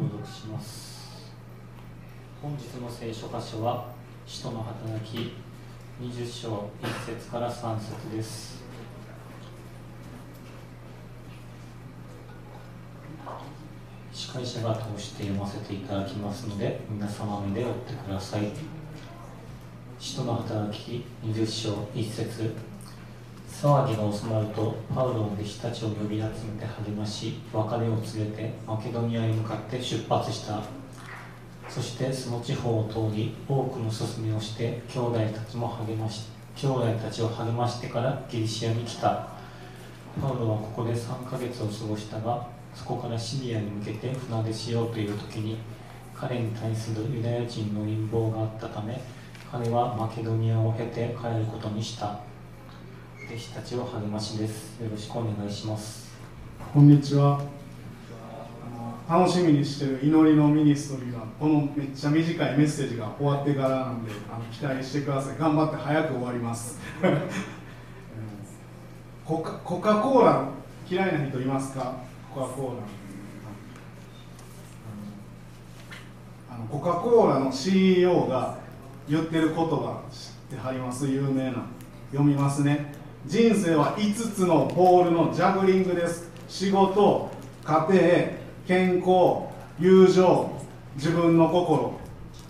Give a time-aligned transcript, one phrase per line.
[0.00, 1.30] 朗読します。
[2.40, 3.88] 本日の聖書箇所は
[4.26, 5.34] 使徒の働き
[6.00, 8.62] 20章1節から3節です。
[14.10, 18.50] 司会者が通して読ませていただきますので皆様目で追ってください。
[19.98, 22.69] 使徒の働き20章1節。
[23.60, 30.62] 騒ぎが収まるとパウロの弟子たちを呼び集めて励まし別れを告げてマケドニアへ向かって出発した。
[31.68, 39.28] そしてその地方を通り多くの勧めをして兄弟たちも励まし兄弟たちを励ましてからギリシアに来た。
[40.22, 45.58] パウロはここで3ヶ月を過ごしたがそこからシリアに向けて船出しようという時に
[46.14, 48.98] 彼に対するユダヤ人の陰謀があったため
[49.52, 52.29] 彼はマケドニアを経て帰ることにした。
[53.30, 54.80] 弟子たちを励ましです。
[54.82, 56.10] よろしくお願いします。
[56.74, 57.40] こんにちは。
[59.08, 65.38] 楽しみにしてる祈りのミニストリーはこのめっちゃ短いメッセージが終わってからなんであの期待してください。
[65.38, 66.80] 頑張って早く終わります。
[69.24, 70.48] コ カコカ・コーラ
[70.90, 71.94] 嫌いな人いますか？
[72.34, 72.72] コカ・コーラ。
[76.52, 78.58] あのコカ・コーラの CEO が
[79.08, 81.06] 言ってる言葉知ってはります？
[81.06, 81.64] 有名な。
[82.10, 82.98] 読みますね。
[83.26, 86.30] 人生は5つのボールのジャグリングです。
[86.48, 87.30] 仕事
[87.64, 88.02] 家庭
[88.66, 90.50] 健康友情
[90.96, 92.00] 自分の心。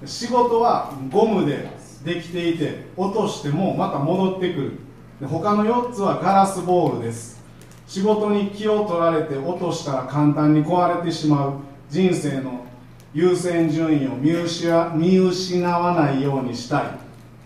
[0.06, 1.68] 仕事はゴムで
[2.04, 5.28] できていて落としてもまた戻ってくる。
[5.28, 7.42] 他の4つはガラスボールです。
[7.88, 11.54] 仕事に気を取られて落としたら簡単に壊れてしまう。
[11.90, 12.64] 人生の
[13.12, 16.84] 優先順位を見失わないようにしたい。
[16.84, 16.96] って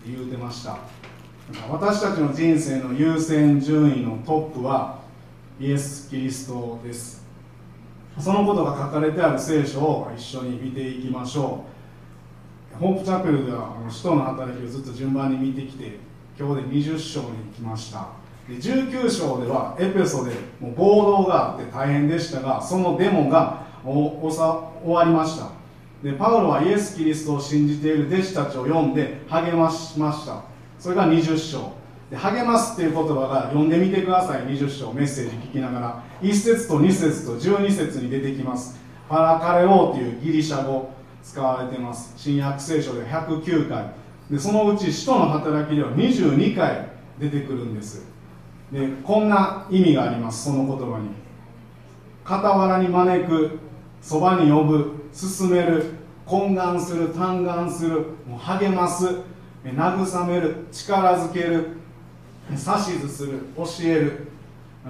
[0.09, 0.94] 言うてました。
[1.69, 5.01] 私たちの人生の優先順位のトップは
[5.61, 7.23] イエス・キリストです。
[8.19, 11.65] そのことが書かれてある聖書を一緒に見ていきましょ
[12.75, 12.79] う。
[12.79, 15.99] ホープチャペルでは使徒の働きをずっと順番に見てきて
[16.39, 18.09] 今日で20章に来ました。
[18.49, 25.51] で19章ではエペソでもう暴動があって大変でしたがそのデモがおさ終わりました。
[26.03, 30.54] でパウロはイエス・キリストを信じている弟子たちを読んで励ましました。
[30.85, 31.73] それが20章。
[32.11, 34.43] で励ますっていう言葉が読んでみてください。
[34.43, 36.03] 20章メッセージ聞きながら。
[36.21, 38.79] 1節と2節と12節に出てきます。
[39.09, 40.91] パラカレオーというギリシャ語
[41.23, 42.13] 使われてます。
[42.19, 43.95] 新約聖書で109回。
[44.31, 48.07] でそのうち使徒の働きでは22回出てくるんです。
[48.71, 50.45] でこんな意味があります。
[50.45, 51.09] その言葉に。
[52.27, 53.59] 傍らに招く
[54.03, 55.95] そばに呼ぶ進める
[56.27, 59.33] 懇願する嘆願するもう励ます。
[59.65, 61.69] 慰める力づける
[62.51, 62.59] 指
[63.01, 64.29] 図する教える。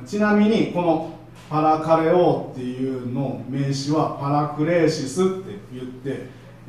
[0.05, 1.19] ちなみにこの
[1.49, 6.27] パラカレオっていうの名詞はパラクレーシスって言って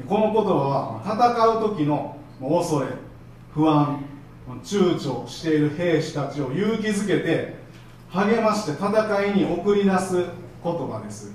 [0.07, 1.15] この言葉は戦
[1.57, 2.87] う時の恐れ
[3.53, 4.05] 不安
[4.63, 7.55] 躊躇している兵士たちを勇気づけて
[8.09, 10.25] 励まして戦いに送り出す
[10.63, 11.33] 言葉です。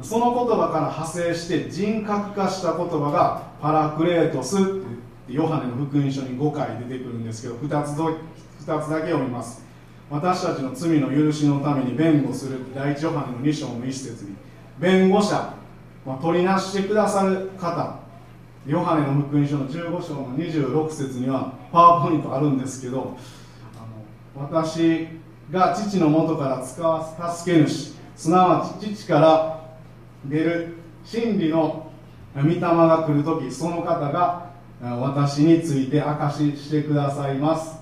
[0.00, 4.86] その言葉から派生して人格化した言葉がパラクレートスって
[5.28, 8.16] ヨハネの福音書に5回出てくるんですけど2つ ,2
[8.64, 9.64] つだけ読みます。
[10.10, 14.34] 私たちの罪の許しのために弁護する第一ヨハネの2章の一節に
[14.78, 15.52] 弁護者、
[16.06, 17.98] まあ、取りなしてくださる方。
[18.66, 23.16] ヨハネの福音書の15章の26節にはパワーポイントあるんですけど
[23.76, 25.08] あの私
[25.50, 29.76] が父の元から使わ助け主すなわち父から
[30.26, 30.74] 出る
[31.04, 31.90] 真理の
[32.34, 34.47] 御霊が来る時その方が
[34.80, 37.78] 私について証ししてくださいます。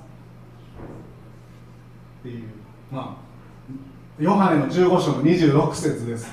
[2.20, 2.44] っていう。
[2.90, 6.32] まあヨハネの15章の26節です。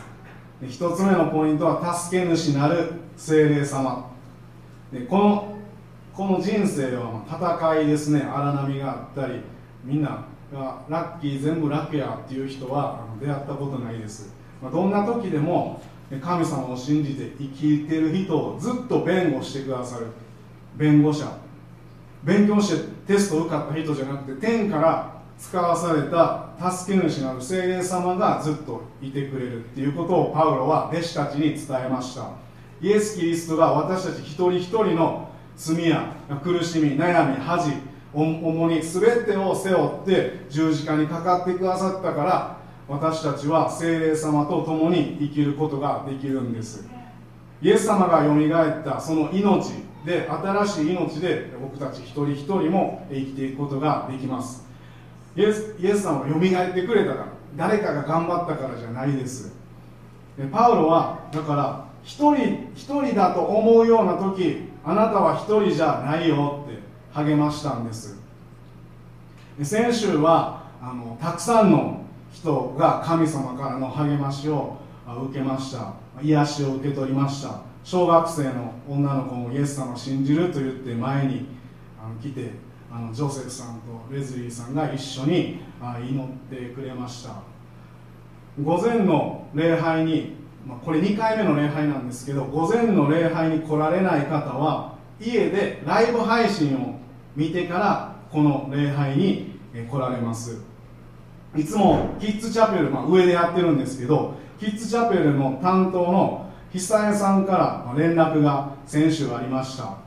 [0.67, 4.09] 一つ目のポイントは助け主なる精霊様。
[4.91, 5.57] でこの
[6.13, 8.21] この人生は戦いですね。
[8.21, 9.41] 荒波があったり
[9.83, 15.81] みんながラッキー全部楽やっていう人は出会ったことないです、ま、どんな時でも
[16.21, 20.07] 神様を信じて生きてる人をずっと弁護してくださる。
[20.77, 21.25] 弁護者。
[22.23, 32.29] 勉強してテスト受かった人じゃなくて天から使わされた助け主なる精霊様がずっといてくれるっていうことをパウロは弟子たちに伝えました。
[32.81, 37.71] イエス・キリストが私たち一人一人の罪や苦しみ悩み恥
[38.13, 46.87] 重に全てを背負って十字架にかかってくださったから私たちは精霊様と共に生きることができるんです。
[47.61, 49.71] イエス様がよみがえったその命
[50.05, 54.67] で新しい命で僕たち一人一人も生きていくことができます。
[55.35, 59.55] イエスイエス様がよみがえってくれたから誰かが頑張ったからじゃないです。
[60.51, 66.79] パウロはだから一人一人だと思うような時あなたは一人じゃないよって
[67.13, 68.19] 励ましたんです。
[69.61, 72.01] 先週はあのたくさんの
[72.31, 74.77] 人が神様からの励ましを
[75.29, 75.93] 受けました。
[76.21, 77.72] 癒しを受け取りました。
[77.83, 81.47] 小学生の女の子もイエス様を信じると言って前に
[82.01, 82.51] あの来て
[82.89, 85.59] あのジョセフさんとレズリーさんが一緒に
[86.09, 87.41] 祈ってくれました。
[88.61, 90.35] 午前の礼拝に、
[90.65, 96.99] ま、これ2回目の礼拝なんですけど午前の礼拝に来られない方は家でライブ配信を
[97.35, 100.61] 見てからこの礼拝に来られます。
[101.55, 109.97] いつもキッズチャペル、まあ、上でやってるんですけどキッズチャペルの担当の久江さんから連絡が先週ありました。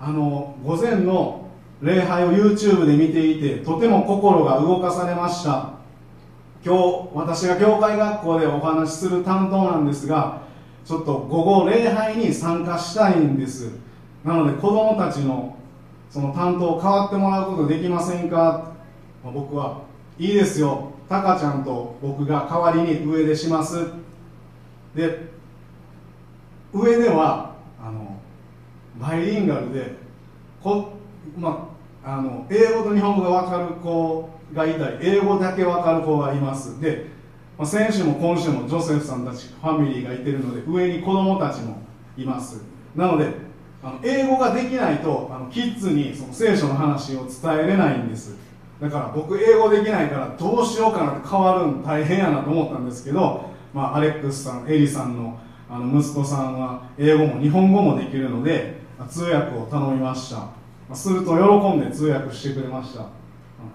[0.00, 1.46] あの午前の
[1.82, 5.74] 礼拝を YouTube で見ていてとても心が動かされました。
[6.64, 10.40] 今日私が教会学校でお話しする担当なんですが
[10.86, 13.70] ちょっと午後礼拝に参加したいんです。
[14.24, 15.54] なので子供たちの
[16.08, 18.72] その担当変わってもらうことできませんか？
[19.22, 19.82] 僕は
[20.18, 20.92] いいですよ。
[21.10, 23.88] タカちゃんと僕が代わりに上でします。
[24.94, 25.38] で
[26.72, 28.20] 上ではあの
[29.00, 29.94] バイリンガルで
[30.62, 30.92] こ、
[31.36, 31.70] ま
[32.04, 36.80] あ、あの英語と日本語が分かる子がいたり英語だけ分かる子がいます。
[36.80, 37.06] で、
[37.56, 41.82] まあ、先週も今週もジョセフさんたちファミリーがいてるので上に子供たちも
[42.16, 42.62] います。
[42.94, 43.32] なので
[43.82, 48.36] あの英語ができないとあのキッズにその聖書の話を伝えれないんです。
[48.80, 55.38] だから僕英語できないからどうしようかなって変わるの大変やなと思ったんですけど、まあ、アレックスさんエリさんの
[55.70, 60.48] あの息子さんは英語も日本語もできるので通訳を頼みました。
[60.94, 63.06] すると喜んで通訳してくれました。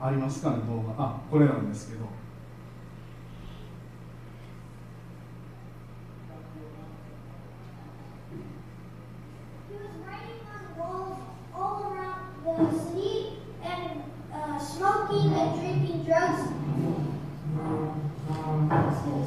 [0.01, 1.03] ありますかね動画。
[1.03, 2.05] あこれなんですけど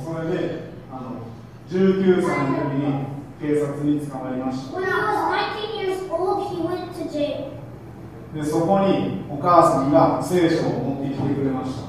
[0.05, 1.23] それであの
[1.70, 3.05] 19歳の時に
[3.38, 4.81] 警察に捕まりました。
[8.35, 11.88] でそこにお母さんが聖書を持ってきてくれました。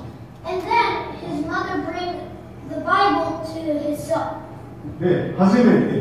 [5.00, 6.00] で、初めて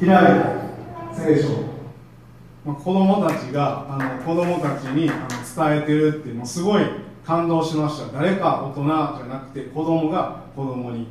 [0.00, 1.48] 開いた聖書。
[2.64, 6.84] まあ、子供たちがあの子供たちにあの伝えてるってもうすごい
[7.24, 11.08] 感動しました誰か大人じゃなくて子供が子供に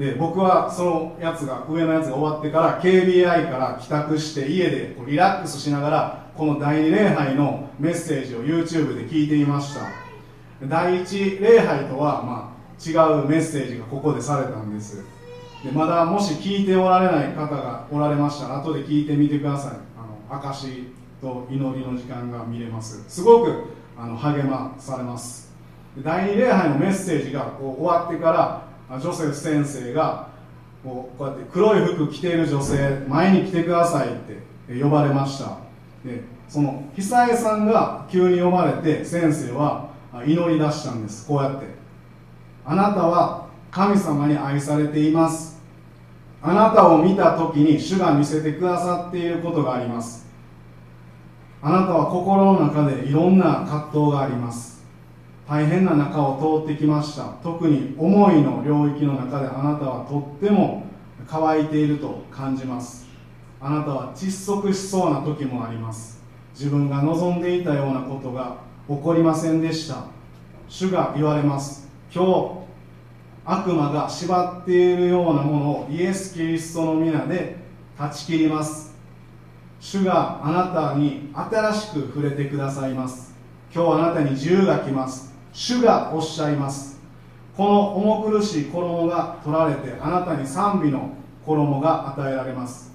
[0.00, 9.82] で僕はそのやつが上のやつが終わってから KBI から帰宅して家でこうリラックスしながらこの第2礼拝のメッセージを YouTube で聞いていました。
[10.66, 12.94] 第1礼拝とはまあ違
[13.24, 15.04] うメッセージがここでされたんです。
[15.62, 19.72] でまだもし聞いておられない方がおられましたら後で聞いてみてください。
[19.98, 20.86] あの証
[21.20, 23.04] と祈りの時間が見れます。
[23.06, 23.64] すごく
[23.98, 25.52] あの励まされます。
[25.98, 30.28] 第2礼拝のメッセージがこう終わってからジョセフ先生が
[30.82, 34.12] こうこうやって黒い服着ている女性前に来てくださいっ
[34.68, 35.58] て呼ばれました。
[36.04, 39.90] でその久江さんが急に呼ばれて先生は
[40.26, 41.26] 祈り出したんです。
[41.28, 41.66] こうやって。
[42.64, 45.60] あなたは神様に愛されています。
[46.42, 50.26] あなたを見た時に主が見せてくださっていることがあります。
[51.62, 54.79] あなたは心の中でいろんな葛藤があります。
[55.50, 57.24] 大変な中を通ってきました。
[57.42, 60.84] 特に思いの領域の中であなたはとっても
[61.26, 63.08] 乾いていると感じます。
[63.60, 66.22] あなたは窒息しそうな時もあります。
[66.54, 70.04] 自分が望んでいたようなことが起こりませんでした。
[70.68, 71.88] 主が言われます。
[72.14, 72.50] 今日
[73.44, 77.56] 悪魔が縛っているようなものをイエス・キリストの皆で
[77.98, 78.94] 断ち切ります。
[79.80, 83.34] 主があなたに新しく触れてくださいます。
[83.74, 85.29] 今日あなたに自由が来ます。
[85.52, 87.00] 主がおっしゃいます。
[87.56, 91.10] この重苦しい衣が取られてあなたに賛美の
[91.44, 92.92] 衣が与えられます。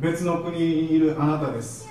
[0.00, 1.88] 別の国にいるあなたです。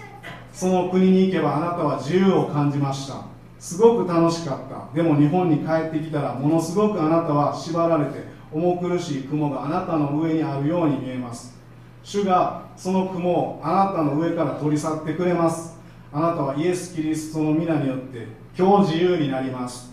[0.52, 3.24] その国に行けばあなたは自由を感じました。
[3.60, 4.94] すごく楽しかった。
[4.94, 11.58] でも日本に帰ってきたらものすごくあなたは縛られて重苦しい雲があなたの上にあるように見えます。
[12.04, 15.80] 主がその雲をあなたの上から取り去ってくれます。
[16.12, 19.93] あなたはイエス・キリストの皆によって今日自由になります。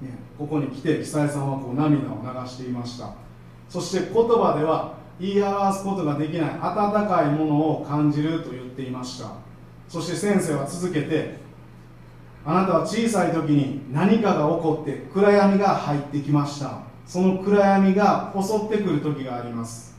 [0.00, 3.12] ねここに来て久江さんはこう涙を流していました。
[3.68, 9.32] そして言葉では言い表すことができない温かいものを感じると言っていました。
[9.88, 11.38] そして先生は続けて
[12.44, 16.80] あなたは小さい時に何かが起こって暗闇が入ってきました。
[17.06, 19.96] その暗闇が襲ってくる時があります。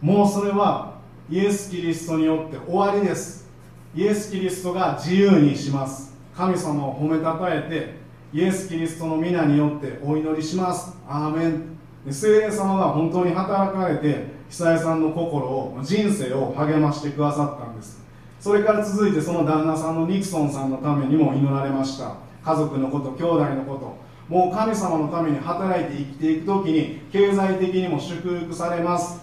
[0.00, 0.94] もうそれは
[1.30, 3.48] イエス・キリストによって終わりです。
[3.94, 6.16] イエス・キリストが自由にします。
[6.34, 8.01] 神様を褒めたたえて
[8.34, 10.96] イエス・キリストの皆によってお祈りします。
[11.06, 11.78] アーメン。
[12.10, 18.00] 聖霊様が本当に働かれて久江さんの心を人生を励ましてくださったんです。
[18.40, 22.16] それから続いてその旦那さんのニクソンさんのためにも祈られました。
[22.42, 24.34] 家族のこと兄弟のこと。
[24.34, 29.20] もう神様のために働いて生きていく時に経済的にも祝福されます。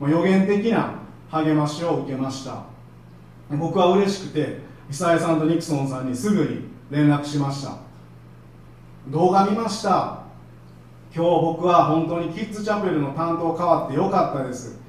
[0.00, 0.94] もう予言的な
[1.30, 2.64] 励ましを受けました。
[3.50, 7.84] 僕は嬉しくて久江さんとニクソンさんにすぐに連絡しました。
[9.08, 10.24] 動画見ました。
[11.14, 14.80] 今日僕は本当にキッズチャペルの担当変わってよかったです。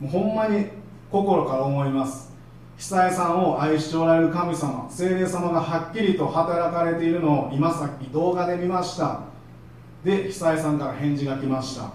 [0.00, 0.66] もうほんまに
[1.10, 2.32] 心から思います。
[2.76, 9.20] 久江さんを愛しておられる神様精霊様がはっきりと働かれているのを今さっき動画で見ました。
[10.04, 11.90] で久江さんから返事が来ました。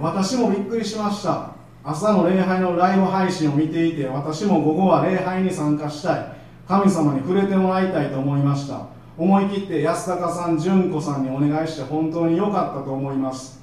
[0.00, 1.52] 私もびっくりしました。
[1.84, 6.32] 朝の礼拝のライブ配信を見ていて私も午後は礼拝に参加したい。
[6.66, 8.97] 神様に触れてもらいたいと思いました。
[9.18, 13.60] 思い切って安高さん純子さんにお願いして本当に良かったと思います。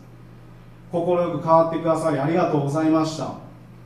[0.92, 3.36] 快く変わってくださりありがとうございました。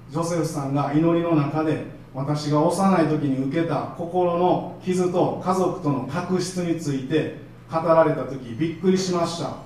[0.10, 1.86] ジョセフさんが祈りの中で
[2.16, 7.38] 私が幼い時に受けた心の傷と家族との確執について
[7.72, 9.58] 語られた時びっくりしました。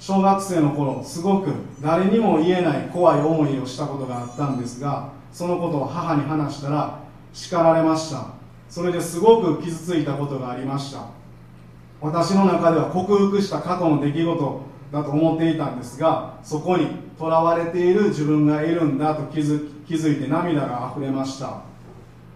[0.00, 6.98] 小学生の頃すごく誰にも言えない怖い思いをしたことがあったんですがそのことを母に話したら
[7.34, 8.28] 叱られました。
[8.70, 11.21] それですごく傷ついたことがありました。
[12.02, 21.62] 私の中では克服した過去の出来事だと思っていたんですがそこにとらわれている自分がいるんだと気づ気づいて涙があふれました。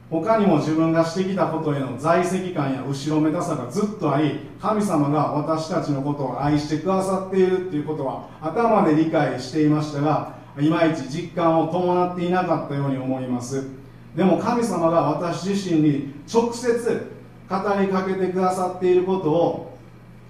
[0.09, 13.67] 他にも自分がしてきたことへの在籍感や後ろめたさがずっとあり神様が私たちのことを愛してくださっているっていうことは頭で理解していましたがいまいち実感を伴っていなかったように思います。
[14.15, 17.16] でも神様が私自身に直接
[17.49, 19.79] 語りかけてくださっていることを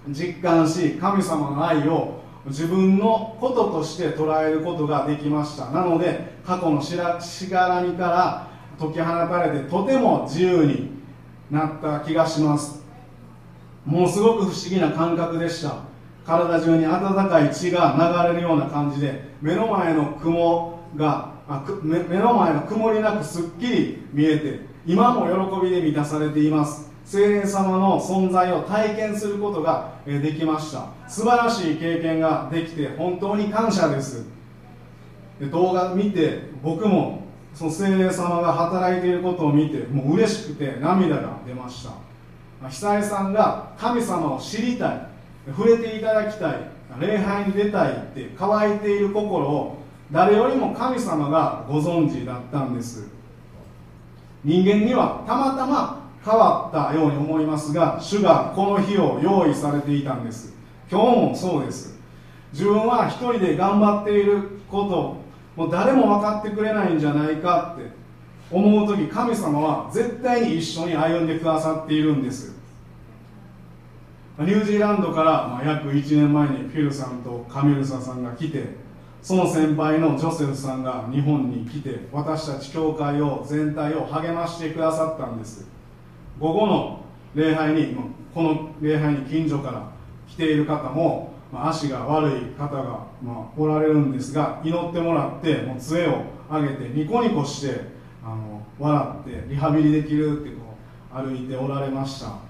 [0.09, 5.69] 実感し神様の愛を自分のこととして捉えることができました。
[5.71, 8.47] なので過去のしがらみから
[8.79, 10.91] 解き放たれてとても自由に
[11.51, 12.83] なった気がします。
[13.85, 15.75] ものすごく不思議な感覚でした。
[16.25, 25.25] 体中に温かい血が流れるような感じで目の前の雲があ目の前の曇りなくすっきり見えて今も
[25.61, 26.91] 喜びで満たされています。
[27.07, 30.87] 聖霊様の存在を体験することができました。
[31.07, 34.25] 素晴らしい経験ができて本当に感謝です。
[35.49, 37.21] 動画見て僕も
[37.53, 41.87] その精霊様が働いていることを見てもう嬉しくて涙が出まし
[42.61, 42.69] た。
[42.69, 45.07] 久江さんが神様を知りたい。
[45.55, 46.55] 触れていただきたい。
[46.99, 49.77] 礼拝に出たいって乾いている心を
[50.11, 53.07] 誰よりも神様がご存知だったんです。
[54.43, 55.96] 人間にはたまたま
[56.27, 60.53] 変わったように思いますが主がこの日を用意されていたんです。
[60.91, 61.97] 今日もそうです。
[62.51, 65.17] 自分は一人で頑張っていること
[65.55, 67.89] もう誰も分かってくれないんじゃないかって
[68.51, 72.55] 思う時神様は絶対に一緒に歩んでくださっているんです。
[74.39, 78.75] ニュージーランドから、ま約1年前にフィルさんとカミルサさんが来て
[79.23, 85.76] その先輩のジョセフさんが日本に来て私たち教会を全体を励ましてくださったんです。
[86.39, 87.01] 午後の
[87.35, 87.95] 礼拝に
[88.33, 89.91] この礼拝に近所から
[90.27, 97.81] 来ている方もま、足が悪い方が、ま、おられるんですが祈ってもらってもう杖を上げてニコニコして
[98.23, 100.75] あの笑ってリハビリできるってこ
[101.13, 102.47] う歩いておられました。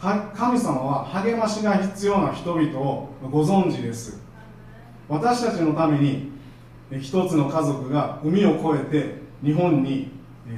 [0.00, 4.22] 神様は励ましが必要な人々をご存知です。
[5.08, 6.32] 私たちのために
[7.00, 10.10] 一つの家族が海を越えて日本に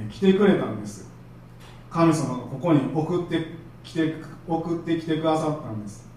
[0.09, 1.12] 来てくれたんです。
[1.93, 3.45] 神様がここに送って
[3.83, 4.15] きて
[4.47, 6.09] 送ってきてくださったんです。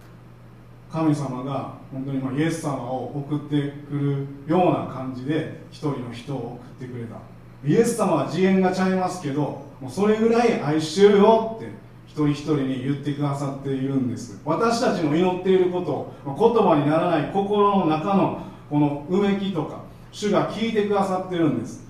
[0.90, 7.16] 神様が本当にまイエス様を送ってくるような感じで一人の人を送ってくれた。
[7.62, 11.70] イエス様は次元がちゃいますけどもうそれぐらい愛してるよって
[12.06, 14.40] 一人一人に言ってくださっているんです。
[14.46, 16.34] 私たちの祈っていること言
[16.66, 18.40] 葉にならない心の中の
[18.70, 21.85] このうめきとか主が聞いてくださってるんです。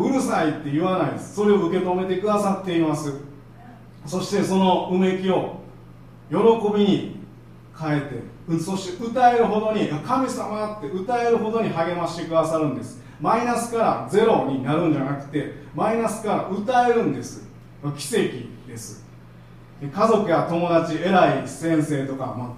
[0.00, 1.34] うるさいって言わないです。
[1.34, 3.12] それを受け止めてくださっています。
[4.06, 5.60] そしてそのうめきを
[6.30, 6.36] 喜
[6.76, 7.16] びに
[7.78, 13.02] 変えてそして歌えるほどに神様って歌えるほどに励ましてくださるんです。
[13.20, 17.48] マイナスからゼロになるんじゃなくてマイナスから歌えるんです。
[17.96, 19.04] 奇跡です。
[19.80, 22.48] 家族や友達偉い先生とか、まあ、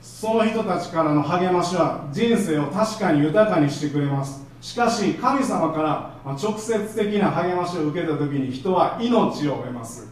[0.00, 4.43] その人たちからの励ましは人生を確かに豊かにしてくれます。
[4.64, 10.08] しかし神様から直接的な励ましを受けた時に人は命を得ます。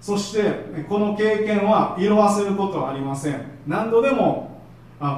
[0.00, 3.44] そしてこの経験は色あせることはありません。
[3.66, 4.60] 何度でも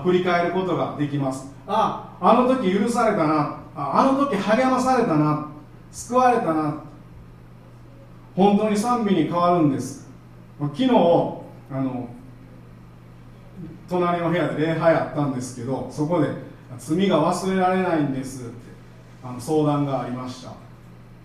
[0.02, 1.54] 振り返ることができます。
[1.66, 3.60] ああの時許されたな。
[3.76, 5.50] あの時励まされたな。
[5.92, 6.82] 救われたな。
[8.34, 10.08] 本当に賛美に変わるんです。
[10.58, 10.94] 昨日あ
[11.82, 12.08] の
[13.90, 16.47] 隣の部屋で礼拝あったんですけどそこで
[16.78, 18.52] 罪が忘れられないんですって
[19.22, 20.52] あの相談がありました。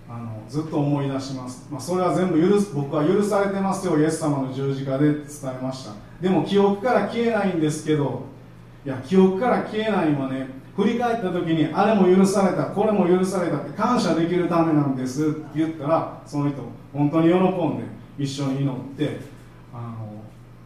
[0.09, 5.93] あのずっと思い出します、まあ、それは全部許す僕は許されてますよイエス様の十字架で伝えました。
[6.21, 8.23] でも記憶から消えないんですけど
[8.85, 10.63] いや記憶から消えないのはね。
[10.75, 17.83] 振り返った時にあれも許されたこれも許されたって感謝できるためなんですって言ったらその人本当に喜んで
[18.17, 19.19] 一緒に祈って
[19.71, 19.93] あ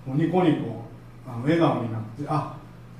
[0.07, 0.85] のニコニコ
[1.27, 2.55] あの笑顔になってあ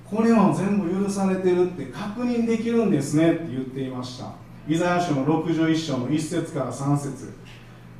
[0.10, 4.32] これは全部許されてるって確認できるんですねって言っていました。
[4.68, 7.34] イザヤ書の61章の1節から3節。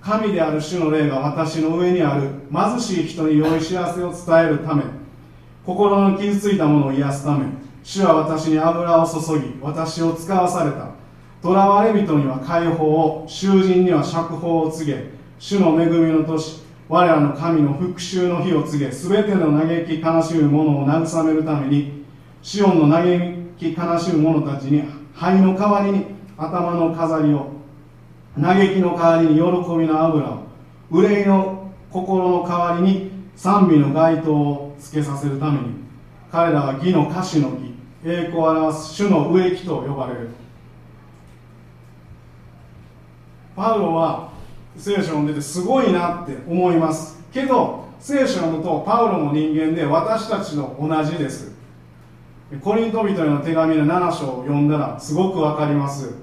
[0.02, 2.30] 神である主の霊が私の上にある。
[2.52, 4.84] 貧しい人に良い知らせを伝えるため。
[5.66, 7.46] 心の傷ついたものを癒すため。
[7.84, 10.92] 主は私に油を注ぎ私を使わされた。
[11.42, 15.10] 囚われ人には解放を囚人には釈放を告げ。
[15.40, 18.90] 主の恵みの年我らの神の復讐の日を告げ。
[18.90, 21.97] 全ての嘆き悲しむ者を慰めるために
[22.48, 23.04] シオンの嘆
[23.60, 24.82] き悲しむ者たちに
[25.14, 26.06] 灰の代わりに
[26.38, 27.52] 頭の飾りを
[28.42, 30.44] 嘆きの代わりに喜びの油を
[30.90, 35.74] 憂いの心の代わりに賛美の街灯をつけさせるために
[36.32, 37.76] 彼らは義の歌詞の木
[38.06, 40.30] 栄光を表す主の植木と呼ばれる
[43.58, 44.32] パウロは
[44.78, 51.57] 聖書を読んでてすごいなって思いますけど聖書のことパウロも人間で私たちと同じです
[52.64, 56.16] コリント人への手紙の7章を読んだらすごくわかります。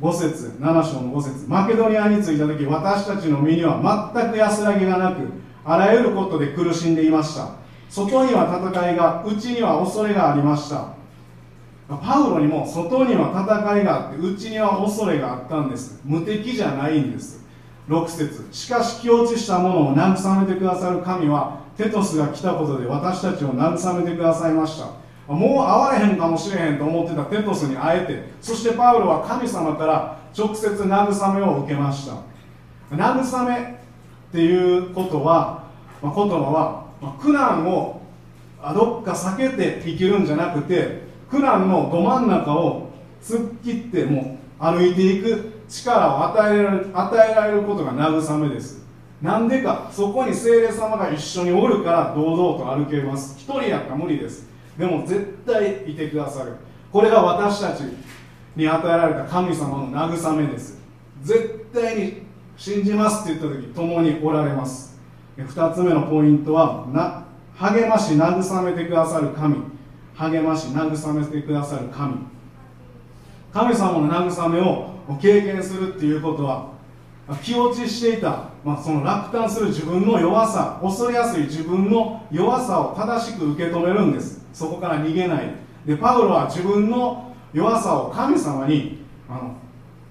[0.00, 1.48] 5節7章の5節。
[1.48, 5.22] マケドニアに着いた時私たちの身には全く安らぎがなく
[5.64, 7.50] あらゆることで苦しんでいました。
[7.88, 10.88] 外には戦いが内には恐れがありました。
[11.88, 16.00] パウロにも外には戦いがあって内には恐れがあったんです。
[16.04, 17.46] 無敵じゃないんです。
[17.88, 18.48] 6節。
[18.50, 25.07] しかし気落ちしたものを慰めてくださる神はテトスが来たことで私たちを慰めてくださいました。
[25.28, 32.16] もう会われへんかもしれへんと思ってたテトスに会えてそしてパウロは神様から直接慰めを受けました。
[32.90, 33.78] 慰め
[34.28, 35.64] っていうことは、
[36.02, 38.00] まあ、言葉は、まあ、苦難を
[38.74, 42.88] どっか避けて生きるんじゃなくて苦難のど真ん中を
[43.22, 48.86] 突っ切ってもう歩いていく力を与えられ与えられることが慰めです。
[49.20, 53.36] なんでかそこに精霊様が一緒におるから堂々と歩けます。
[53.38, 54.48] 一人やったら無理です。
[54.78, 56.54] でも絶対いてくださる。
[56.92, 57.80] これが私たち
[58.54, 60.78] に与えられた神様の慰めです。
[61.22, 62.22] 絶対に
[62.56, 64.98] 信じますって言った時共におられます。
[65.36, 67.24] 2つ目のポイントはな
[67.56, 69.56] 励まし慰めてくださる神。
[70.14, 72.16] 励まし慰めてくださる神。
[73.52, 76.70] 神様の慰めを経験するっていうことは
[77.42, 84.37] 気落ちしていた、まあ、その落胆する自分の弱さ恐れやすい自分の弱さを正しく受け止めるんです。
[84.52, 85.50] そこから逃げない。
[85.86, 89.56] でパウロは自分の弱さを神様にあの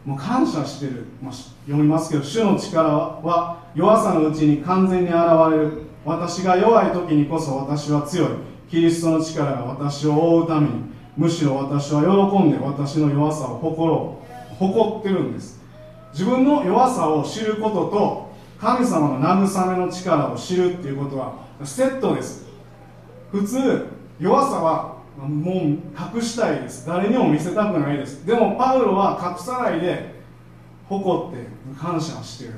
[0.05, 5.17] もう感謝してる、まあ、読みますけど主の力は弱さのうちに完全に現
[5.51, 5.83] れる。
[6.05, 8.29] 私が弱い時にこそ私は強い。
[8.69, 10.73] キリストの力が私を覆うために。
[11.17, 14.19] むしろ私は喜んで私の弱さを誇ろ
[14.51, 14.55] う。
[14.55, 15.59] 誇ってるんです。
[16.13, 22.47] 自分の弱さを知ることと神様の慰めの力を知るっていうことはセットです。
[23.31, 23.87] 普通
[24.19, 25.55] 弱さはもう
[26.15, 26.85] 隠したいです。
[26.87, 28.25] 誰にも見せたくないです。
[28.25, 30.15] でもパウロは隠さないで
[30.87, 31.47] 誇って
[31.79, 32.53] 感謝してる。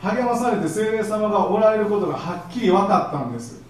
[0.00, 3.62] 励まされて精霊様がおられることがはっきり分かったんです。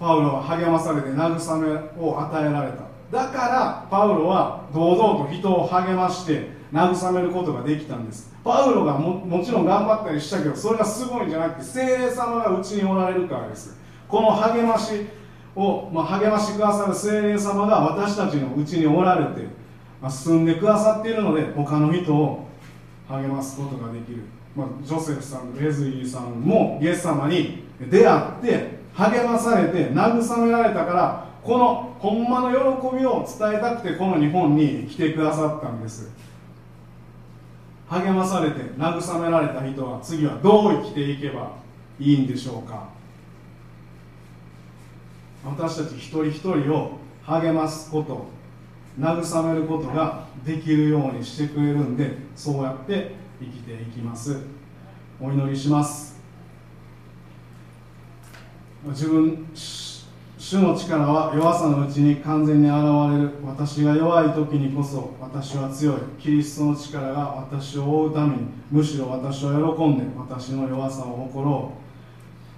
[0.00, 2.92] パウロは励まされて慰めを与えられた。
[3.10, 8.32] だからパウロは堂々と人を励まして慰めることができたんです。
[8.42, 13.78] パウロがももちろん頑張ったりしたけどそれがすごいんじゃなくて精霊様がうちにおられるからです。
[14.08, 15.06] この励まし
[15.54, 19.46] を、ま、励ましてくださる精霊様が私たちのうちにおられて、
[20.00, 22.46] まあ、住んでくださっているので他の人を
[23.08, 24.22] 励ますことができる、
[24.56, 36.10] ま、ジョセフさんレズリーさんもイエス様に出会って励まされて慰められたからこのほんまの喜びを伝えたくてこの日本に来てくださったんです。
[37.88, 41.52] 励まされて慰められた人は次はどう生きていけば
[42.00, 42.88] いいんでしょうか。
[45.44, 48.26] 私たち一人一人を励ますこと
[48.98, 54.40] 慰めることができるようにしてくれるんでそうやって生きていきます。
[55.20, 56.20] お祈りします。
[58.86, 62.76] 自分主の力は弱さのうちに完全に現
[63.16, 63.30] れる。
[63.44, 65.96] 私が弱い時にこそ私は強い。
[66.18, 67.18] キリストの力が
[67.50, 71.72] 私を追うためにむしろ私は喜んで私の弱さを誇ろ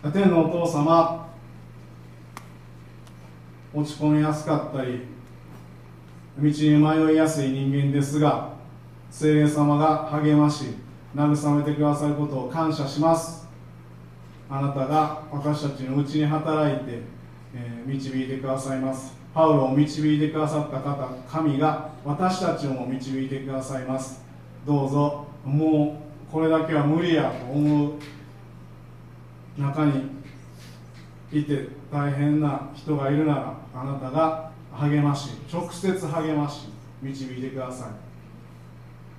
[0.02, 0.10] う。
[0.10, 1.23] 天のお父様
[3.74, 5.00] 落ち込みやすかったり
[6.38, 6.50] 道に
[7.08, 8.52] 迷いやすい人間ですが
[9.10, 10.66] 聖霊様が励まし
[11.14, 13.46] 慰めてくださることを感謝します。
[14.50, 17.14] あなたが私たちのうちに働いて
[17.56, 19.14] えー、導いてくださいます。
[19.32, 24.22] パウロを導いてくださった方神が私たちをも導いてくださいます。
[24.66, 27.92] どうぞもうこれだけは無理やと思う
[29.56, 30.02] 中に
[31.40, 36.68] いて大変な人がいるならあなたが励まし直接励まし
[37.02, 37.88] 導いてください。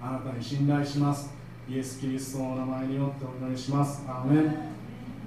[0.02, 1.34] あなたに信頼します。
[1.70, 4.04] イエス・キリストの名前によってお祈りします。
[4.08, 4.56] アーメン。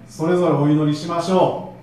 [0.08, 1.77] それぞれお祈りしましょう。